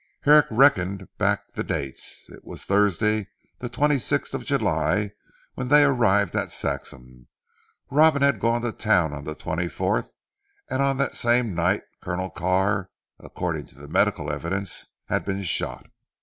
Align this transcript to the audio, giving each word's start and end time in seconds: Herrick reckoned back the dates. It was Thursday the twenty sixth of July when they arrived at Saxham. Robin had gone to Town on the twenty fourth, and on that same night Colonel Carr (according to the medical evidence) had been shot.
Herrick 0.21 0.47
reckoned 0.49 1.07
back 1.19 1.53
the 1.53 1.63
dates. 1.63 2.27
It 2.31 2.43
was 2.43 2.65
Thursday 2.65 3.27
the 3.59 3.69
twenty 3.69 3.99
sixth 3.99 4.33
of 4.33 4.43
July 4.43 5.11
when 5.53 5.67
they 5.67 5.83
arrived 5.83 6.35
at 6.35 6.49
Saxham. 6.49 7.27
Robin 7.91 8.23
had 8.23 8.39
gone 8.39 8.63
to 8.63 8.71
Town 8.71 9.13
on 9.13 9.25
the 9.25 9.35
twenty 9.35 9.67
fourth, 9.67 10.11
and 10.67 10.81
on 10.81 10.97
that 10.97 11.13
same 11.13 11.53
night 11.53 11.83
Colonel 12.01 12.31
Carr 12.31 12.89
(according 13.19 13.67
to 13.67 13.75
the 13.77 13.87
medical 13.87 14.31
evidence) 14.33 14.87
had 15.05 15.23
been 15.23 15.43
shot. 15.43 15.91